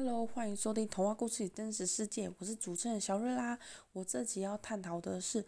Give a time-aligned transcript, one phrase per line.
[0.00, 3.58] Hello，欢迎收听童话故事里真实世界，我是主持人小瑞啦。
[3.92, 5.44] 我这集要探讨的是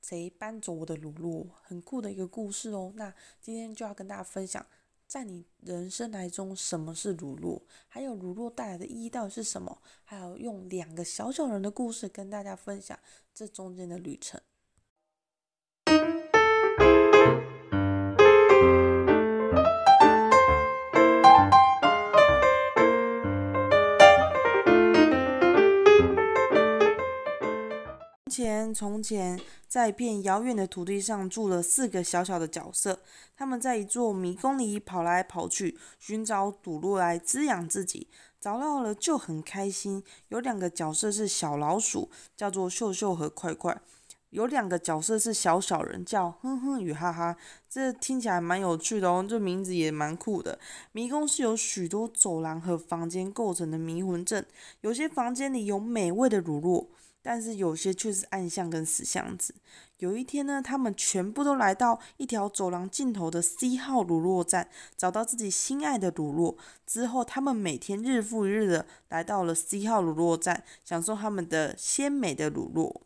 [0.00, 2.90] 谁搬走我的乳酪，很酷的一个故事哦。
[2.96, 4.66] 那今天就要跟大家分享，
[5.06, 7.60] 在你人生来中，什么是乳酪？
[7.88, 9.82] 还有乳酪带来的意义到底是什么？
[10.02, 12.98] 还有用两个小小人的故事跟大家分享
[13.34, 14.40] 这中间的旅程。
[28.78, 33.00] 从前，在一片遥远的土地上住了四个小小的角色。
[33.36, 38.06] 他们在一座迷宫里跑来跑去，寻找乳酪来滋养自己。
[38.40, 40.04] 找到了就很开心。
[40.28, 43.74] 有两个角色是小老鼠，叫做秀秀和快快；
[44.30, 47.36] 有两个角色是小小人，叫哼哼与哈哈。
[47.68, 50.56] 这听起来蛮有趣的哦，这名字也蛮酷的。
[50.92, 54.46] 迷宫是由许多走廊和房间构成的迷魂阵，
[54.82, 56.86] 有些房间里有美味的乳酪。
[57.28, 59.54] 但是有些却是暗巷跟死巷子。
[59.98, 66.56] 有一天呢，他们全部都来到一条走廊尽头的 C 号乳酪站，找到自己心爱的乳酪
[66.86, 73.02] 之后，他们每天日复一日的来到了 C 号乳酪站，享受他们的鲜美的乳酪。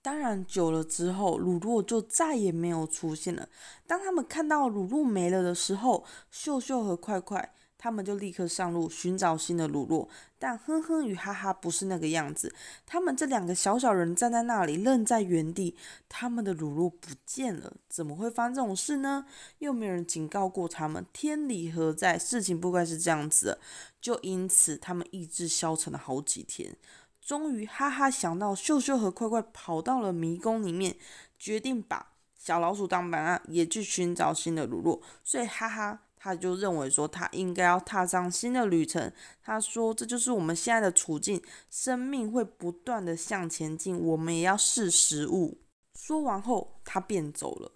[0.00, 3.46] 当然，久了之后，乳酪就再也没有出现了。
[3.86, 7.52] 当他们看到乳酪没了的时候，秀秀和快快。
[7.78, 12.52] 他们就立刻上路寻找新的乳酪，但哼哼与哈哈不是那个样子。
[12.84, 15.76] 他们这两个小小人站在那里，愣在原地。
[16.08, 19.24] 他们的乳酪不见了，怎么会发生这种事呢？
[19.60, 22.18] 又没有人警告过他们，天理何在？
[22.18, 23.58] 事情不该是这样子的。
[24.00, 26.76] 就因此，他们意志消沉了好几天。
[27.20, 30.96] 终于，哈哈想到秀秀和快快跑到了迷宫里面，
[31.38, 35.00] 决定把小老鼠当榜样，也去寻找新的乳酪。
[35.22, 36.00] 所以，哈哈。
[36.18, 39.12] 他就认为说，他应该要踏上新的旅程。
[39.42, 45.58] 他说：“这就是我们现在的处境，生命会不断的向前进，我们也要识时务。”
[45.94, 47.72] 说完后，他便走了。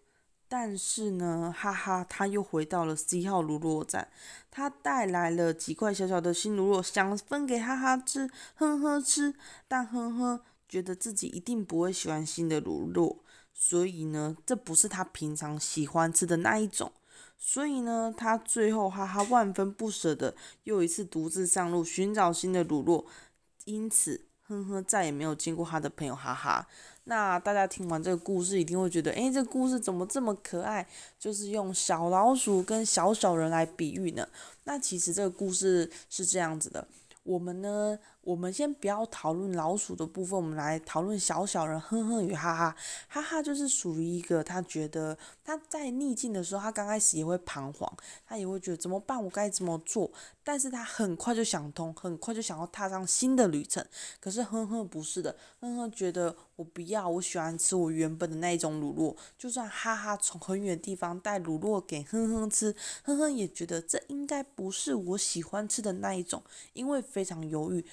[0.49, 4.09] 但是呢，哈哈，他又回到了 C 号乳酪站。
[4.51, 9.35] 他带来了几块小小的新乳酪，想分给哈哈吃，哼哼吃。
[9.67, 13.21] 但哼哼觉得自己一定不会喜欢新的乳酪，
[13.55, 16.93] 所以呢，这不是他平常喜欢吃的那一种。
[17.45, 20.33] 所以呢，他最后哈哈万分不舍的
[20.63, 23.05] 又一次独自上路寻找新的鲁洛，
[23.65, 26.65] 因此哼哼再也没有见过他的朋友哈哈。
[27.05, 30.87] 那大家听完这个故事，一定会觉得，诶，这个故事怎么这么可爱？
[31.19, 34.25] 就是用小老鼠跟小小人来比喻呢？
[34.63, 36.87] 那其实这个故事是这样子的。
[37.25, 42.77] 我们呢，我们先不要讨论老鼠的部分，我们来讨论小小人，哼哼与哈哈。
[43.09, 47.93] 哈哈就是属于一个，他觉得他在逆境的时候，他刚开始也会彷徨，
[48.25, 50.11] 他也会觉得怎么办，我该怎么做？
[50.45, 53.85] 但是他很快就想通，很快就想要踏上新的旅程。
[54.21, 59.17] 可是哼哼不是的，哼哼觉得我不要，我喜欢吃我原本的那一种卤肉。
[59.37, 66.41] 就算哈哈从很远地方带卤肉给哼哼吃，哼哼也觉得这应该不是我喜欢吃的那一种，
[66.73, 67.85] 因为非常犹豫。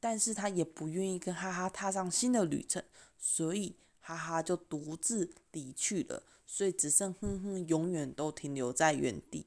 [0.00, 2.82] 但是他也不愿意跟哈哈踏上新的旅程，
[3.18, 6.22] 所以哈哈就独自离去了。
[6.50, 9.46] 所以只剩哼哼永远都停留在原地。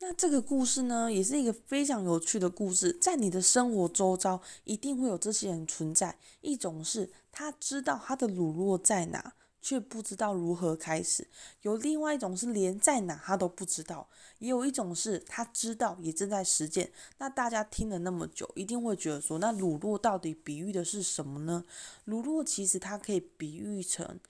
[0.00, 2.90] 那这个故事呢，也是一个非常有趣的故事。
[3.00, 6.18] 在你的生活周遭，一定会有这些人存在。
[6.40, 11.24] 一种是他知道他的乳酪在哪，却不知道如何开始；
[11.62, 14.08] 有另外一种是连在哪他都不知道；
[14.38, 16.92] 也有一种是他知道，也正在实践。
[17.16, 21.64] 那大家听了那么久，一定会觉得说，那乳酪到底比喻的是什么呢？
[22.04, 24.20] 乳酪其实它可以比喻成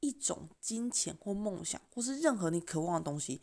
[0.00, 3.40] 一种金钱或梦想，或是任何你渴望的东西。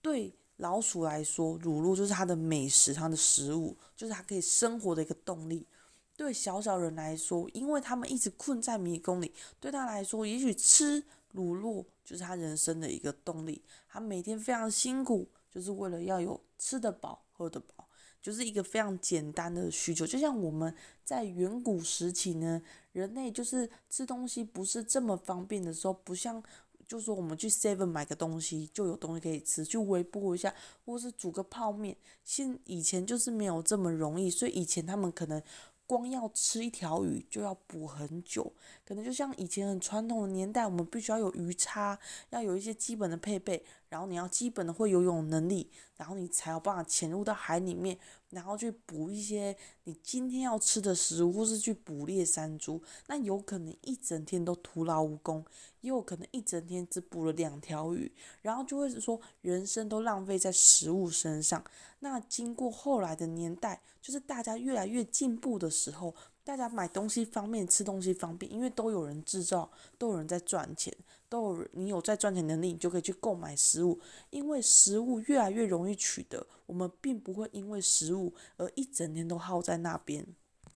[0.00, 0.34] 对。
[0.58, 5.66] 老鼠来说，乳酪就是它的美食，它的食物，就是它可以生活的一个动力。
[6.16, 11.02] 对小小人来说，因为他们一直困在迷宫里，对他来说，也许吃
[11.32, 13.62] 乳酪就是他人生的一个动力。
[13.88, 17.88] 他每天非常辛苦，就是为了要有吃得饱、喝得饱，
[18.22, 20.06] 就是一个非常简单的需求。
[20.06, 20.74] 就像我们
[21.04, 22.62] 在远古时期呢，
[22.92, 26.42] 人类就是吃东西不是这么方便的时候，不像。
[26.86, 30.54] 就说，我们去 Seven 买个东西就有东西可以吃，去微波一下，
[30.84, 31.96] 或是煮个泡面。
[32.24, 35.42] 现以前就是没有这么容易，所以以前他们可能
[35.86, 38.52] 光要吃一条鱼就要补很久，
[38.84, 41.98] 可能就像以前很传统的年代，我们必须要有鱼叉，
[42.30, 47.98] 要有一些基本的配备，然后你要基本的会游泳能力，然后你才有办法潜入到海里面，
[48.34, 52.82] 然后去捕一些你今天要吃的食物，或是去捕猎山猪。
[53.06, 55.44] 那有可能一整天都徒劳无功，
[55.80, 61.64] 也有可能一整天只捕了两条鱼，然后就会说人生都浪费在食物身上。
[62.00, 66.14] 那经过后来的年代，就是大家越来越进步的时候。
[66.44, 70.94] 大家买东西方便，吃东西方便，因为都有人制造，都有人在赚钱，
[71.28, 73.98] 都有你有在赚钱能力，你就可以去购买食物。
[74.28, 80.26] 因为食物越来越容易取得，我们并不会因为食物而一整天都耗在那边，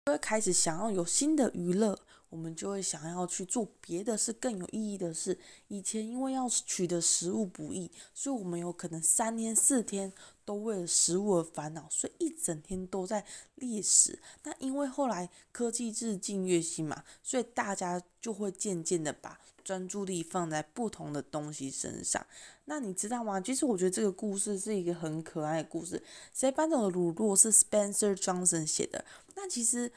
[0.06, 1.98] 会开始想要有新的娱乐。
[2.28, 5.38] 我们就会想要去做别的事，更有意义的事。
[5.68, 10.12] 以前因为要取得食物不易，所以我们有可能三天四天
[10.46, 13.22] 都为了食物而烦恼，所以一整天都在
[13.56, 14.18] 猎食。
[14.44, 22.26] 那因为后来科技日进月新嘛，所以大家就会渐渐的把专注力放在不同的东西身上。
[22.64, 23.38] 那你知道吗？
[23.40, 26.02] 其实我觉得这个故事是一个很可爱的故事。
[26.32, 29.04] 谁搬走了乳酪是 Spencer Johnson 写的。
[29.34, 29.92] 那其实。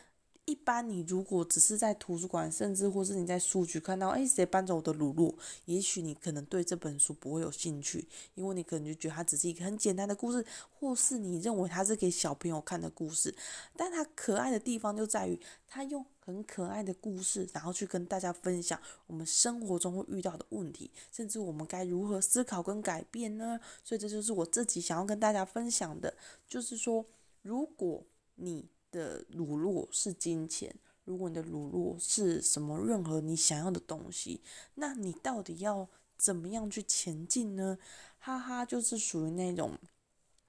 [0.50, 5.38] 一般你如果只是在图书馆，甚至或是你在书局看到，哎，谁搬走我的鲁鲁？
[5.66, 13.36] 也许你可能对这本书不会有兴趣，因为你可能就觉得它只是一个很简单的故事，或是你认为它是给小朋友看的故事。
[13.78, 23.60] 但它可爱的地方就在于，它用很可爱的故事，然后去跟大家分享我们生活中会遇到的问题，甚至我们该如何思考跟改变呢？
[23.84, 26.12] 所以这就是我自己想要跟大家分享的，
[26.48, 27.06] 就是说，
[27.44, 28.04] 如果
[28.34, 30.76] 你的掳落是金钱，
[31.06, 34.42] 如果你的掳落是什么任何你想要的东西，
[34.76, 35.88] 那你到底要
[36.18, 37.78] 怎么样去前进呢？
[38.18, 39.78] 哈哈，就是属于那种，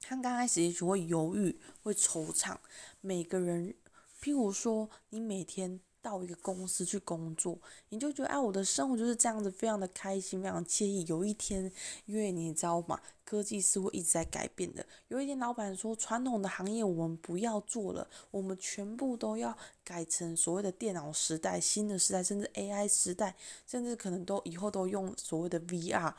[0.01, 2.57] 他刚开始也许会犹豫，会惆怅。
[3.01, 3.75] 每个人，
[4.21, 5.81] 譬如说，你每天。
[6.03, 7.59] 到一个公司去工作，
[7.91, 11.05] 你就觉得哎，我的生活就是这样子，非常的开心，非常惬意。
[11.09, 11.71] 有一天，
[12.07, 13.01] 因为你知道吗？
[13.25, 14.85] 科技是会一直在改变的。
[15.09, 23.37] 有一天，老板说，传统的行业我们不要做了，我们全部都要改成所谓的电脑时代、新的时代，甚至 AI 时代，
[23.67, 26.13] 甚至可能都以后都用所谓的 VR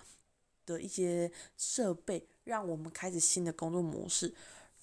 [0.66, 4.34] 的一些设备，让我们开始新的工作模式。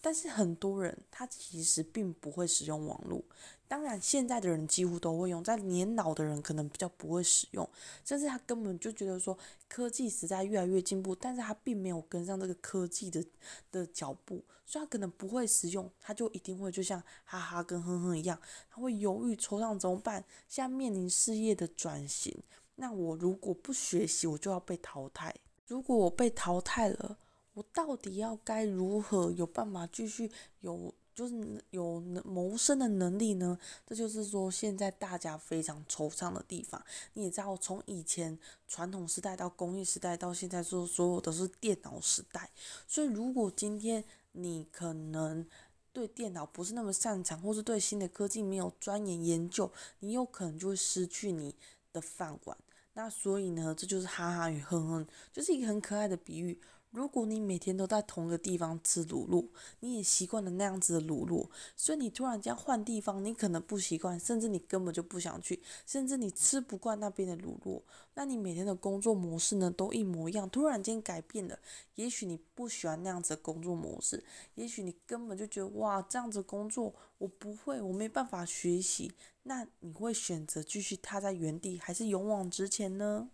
[0.08, 3.22] 但是很多人他其实并不会使用网络。
[3.68, 7.68] 当然，现在的人几乎都会用，在年老的人可能比较不会使用，
[8.06, 9.36] 甚至他根本就觉得说
[9.68, 13.22] 科技时代越来越进步，但是他并没有跟上这个科技的
[13.70, 18.40] 的脚步，所以他可能不会使用，他就一定会就像哈哈跟哼哼一样，
[18.70, 20.24] 他会犹豫惆怅怎么办？
[20.48, 22.34] 现在面临事业的转型，
[22.76, 25.34] 那我如果不学习，我就要被淘汰。
[25.66, 27.18] 如果我被淘汰了，
[27.58, 30.94] 我到底要该如何有办法继续有？
[31.18, 31.34] 就是
[31.70, 36.80] 有谋生的能力呢，这就是说现在大家非常惆怅的地方。
[37.14, 38.38] 你也知道，从以前
[38.68, 42.48] 传统时代到工业时代，到现在说所有都是电脑时代。
[42.86, 45.44] 所以，如果今天你可能
[45.92, 51.56] 对电脑不是那么擅长，或是对新的科技没有钻研研究，你有可能就会失去你
[51.92, 52.56] 的饭碗。
[52.92, 56.60] 那所以呢，这就是哈哈与哼哼，就是一个很可爱的比喻。
[56.90, 59.48] 如果你每天都在同一个地方吃卤肉，
[59.80, 67.82] 你也习惯了那样子的卤肉，所以你突然间换地方，你可能不习惯，甚至你根本就不想去，甚至你吃不惯那边的卤肉。
[68.14, 71.58] 那你每天的工作模式呢，都一模一样，突然间改变了，
[71.94, 74.24] 也许你不喜欢那样子的工作模式，
[74.54, 79.12] 也许你根本就觉得哇，这样子工作我不会，我没办法学习。
[79.44, 83.28] 那你会选择继续踏在原地，还是勇往直前呢？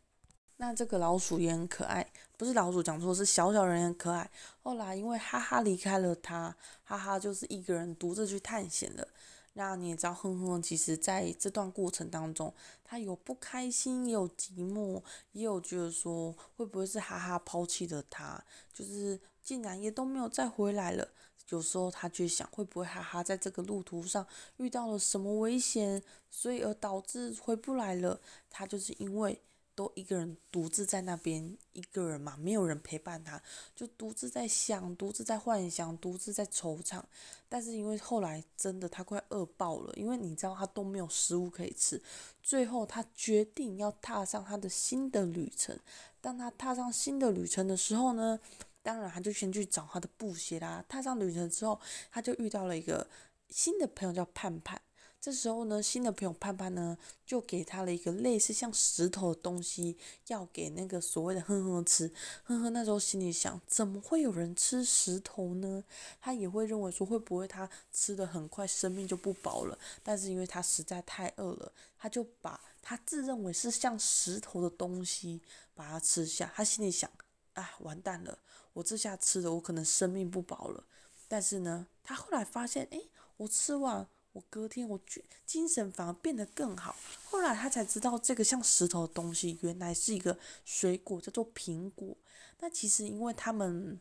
[0.67, 4.31] 那这个老鼠也很可爱，不是老鼠讲错，是小小人也很可爱。
[4.63, 9.07] 后来因为哈哈离开了他，哈哈就是一个人独自去探险了。
[9.53, 12.53] 那你也知道，哼哼，其实在这段过程当中，
[12.83, 15.03] 他有不开心，也有寂寞，
[15.33, 18.43] 也有觉得说会不会是哈哈抛弃了他，
[18.73, 21.07] 就是竟然也都没有再回来了。
[21.51, 28.19] 有时候他就想，会不会哈哈在这个路途上遇到了什么危险，所以而导致回不来了。
[28.49, 29.43] 他就是因为。
[29.75, 33.43] 都一个人独自在那边，一个人嘛，没有人陪伴他，
[33.75, 37.03] 就独自在想，独自在幻想，独自在惆怅。
[37.49, 42.03] 但是因为后来真的他快饿爆了，因为你知道他都没有食物可以吃，
[42.43, 45.79] 最后他决定要踏上他的新的旅程。
[46.21, 48.39] 当他踏上新的旅程的时候呢，
[48.83, 50.85] 当然他就先去找他的布鞋啦。
[50.89, 53.07] 踏上旅程之后，他就遇到了一个
[53.51, 54.81] 新的朋友，叫盼盼。
[55.25, 62.13] 这时候呢，新的朋友盼盼呢，就给他了一个类似像石头的东西，要给那个所谓的哼哼吃。
[62.43, 65.83] 哼哼那时候心里想，怎么会有人吃石头呢？
[66.21, 69.79] 他也会认为说，会不会他吃得很快，生命就不保了？
[70.03, 75.41] 但是因为他实在太饿了，他就把他自认为是像石头的东西
[75.75, 76.53] 把它吃下。
[76.55, 77.11] 他心里想，
[77.55, 78.39] 啊，完蛋了，
[78.75, 80.85] 我这下吃了，我可能生命不保了。
[81.27, 83.01] 但是呢，他后来发现，哎，
[83.39, 86.95] 我吃完，我隔天我觉精神反而变得更好。
[87.31, 92.17] 后来他才知道，这个像石头的东西，原来是一个水果，叫做苹果。
[92.59, 94.01] 那其实因为他们，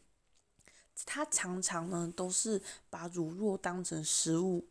[1.06, 2.60] 他常常呢都是
[2.90, 4.66] 把乳酪当成食物，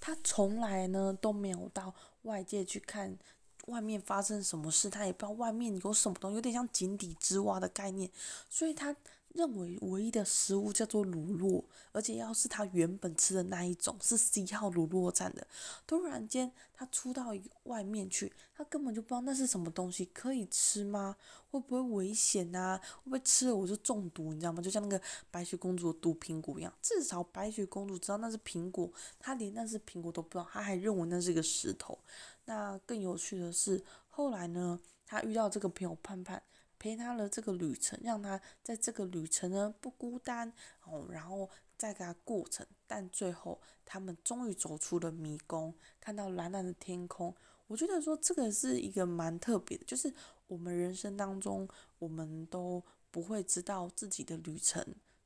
[0.00, 3.18] 他从来呢都没有到外界去看
[3.66, 8.10] 外面发生什么事，他也不知道外面有什么东西，有点像井底之蛙的概念，
[8.48, 8.96] 所以他。
[9.34, 15.44] 认为唯一的食物叫做乳酪，而且要是他原本吃的那一种是 C 号乳酪站的，
[15.86, 21.16] 突然间他出到外面去，他根本就不知道那是什么东西，可以吃吗？
[21.50, 22.80] 会不会危险啊？
[23.02, 24.32] 会不会吃了我就中毒？
[24.32, 24.62] 你知道吗？
[24.62, 28.88] 就像那个白雪公主毒苹果一样，至少白雪公主知道那是苹果，
[29.18, 31.98] 她连那是苹果都不知道，她还认为那是一个石头。
[32.44, 36.40] 那更有趣的是，后来呢，他遇到这个朋友盼盼。
[36.84, 40.52] 陪他的这个旅程，让他在这个旅程呢不孤单
[40.84, 41.48] 哦，然后
[41.78, 47.34] 再给他过程，但最后他们终于走出了迷宫，看到蓝蓝的天空。
[47.68, 50.12] 我觉得说这个是一个蛮特别的，就是
[50.46, 51.66] 我们人生当中，
[51.98, 54.84] 我们都不会知道自己的旅程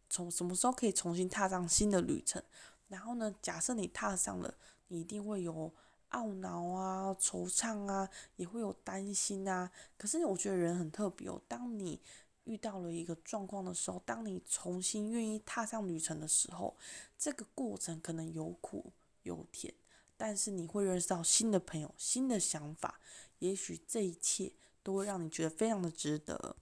[0.08, 2.40] 从什么时候可以重新踏上新的旅程。
[2.86, 4.54] 然后呢，假设你踏上了，
[4.86, 5.74] 你一定会有。
[6.10, 9.70] 懊恼啊，惆怅啊，也会有担心啊。
[9.96, 11.40] 可是我觉得人很特别哦。
[11.46, 12.00] 当你
[12.44, 16.76] 遇到了一个状况的时候，当你重新愿意踏上旅程的时候，
[17.18, 19.74] 这个过程可能有苦有甜，
[20.16, 23.00] 但是你会认识到新的朋友、新的想法。
[23.40, 26.56] 也许这一切都会让你觉得非常的值得。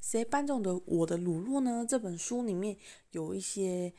[0.00, 1.86] 谁搬走的我的乳酪呢？
[1.88, 2.76] 这本书里面
[3.12, 3.94] 有一些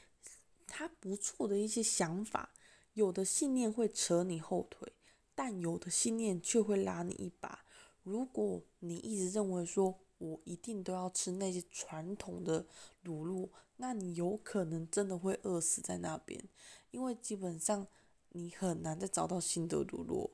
[0.68, 2.50] 他不错的一些想法。
[2.94, 4.94] 有的信念会扯你后腿，
[5.34, 7.66] 但有的信念却会拉你一把。
[8.04, 12.68] 如果你一直认为说我一定都要吃那些传统的
[13.04, 16.48] 卤肉，那你有可能真的会饿死在那边，
[16.92, 17.88] 因为基本上
[18.30, 20.32] 你很难再找到新的卤肉。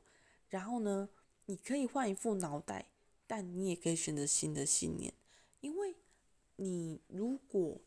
[0.50, 1.10] 然后呢，
[1.46, 2.92] 你可以换一副脑袋，
[3.26, 5.14] 但你也可以选择新的信念，
[5.62, 5.96] 因为
[6.56, 7.80] 你如果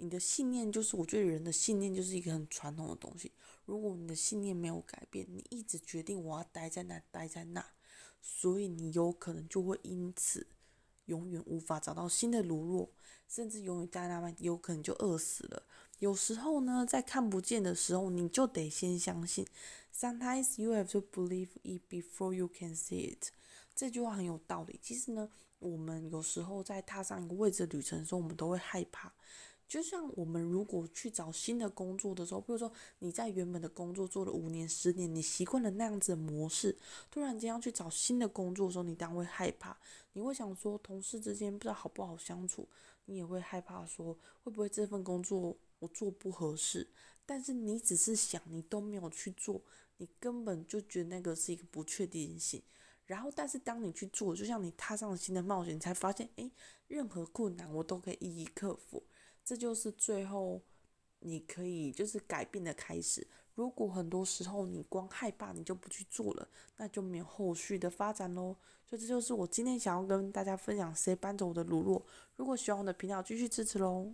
[0.00, 3.32] 你的信念就是，我觉得人的信念就是一个很传统的东西。
[3.64, 7.64] 如果你的信念没有改变，你一直决定我要待在那，待在那，
[8.20, 10.46] 所以你有可能就会因此
[11.06, 12.88] 永远无法找到新的乳酪，
[13.28, 15.62] 甚至永远待在那边，有可能就饿死了。
[15.98, 19.46] 有时候呢，在看不见的时候，你就得先相信。
[19.92, 23.30] Sometimes you have to believe it before you can see it。
[23.74, 24.78] 这句话很有道理。
[24.80, 25.28] 其实呢，
[25.58, 29.12] 我们有时候在踏上一个未知的旅程的时候，我们都会害怕。
[29.68, 36.76] 就像我们如果去找新的工作的时候，比如说你在原本的工作做了五年、十年，你习惯了那样子的模式，
[37.10, 39.78] 突然间要去找新的工作的时候，你当然会害怕，
[40.14, 42.66] 你会想说同事之间不知道好不好相处，
[43.04, 46.88] 你也会害怕说会不会这份工作我做不合适，
[47.26, 49.60] 但是你只是想，你都没有去做，
[49.98, 52.62] 你根本就觉得那个是一个不确定性。
[53.04, 56.50] 然后，但是当你去做，就像你踏上了新的冒险，你才发现，诶，
[56.88, 59.02] 任何困难我都可以一一克服。
[59.48, 60.60] 这就是最后
[61.20, 63.26] 你可以就是改变的开始。
[63.54, 68.54] 如果很多时候你光害怕，你就不去做了，那就没有后续的发展喽。
[68.84, 72.02] 所以这就是我今天想要跟大家分享谁搬走我的乳酪。
[72.36, 74.12] 如果喜欢我的频道，继续支持喽。